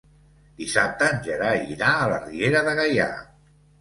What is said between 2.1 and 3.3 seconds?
la Riera de Gaià.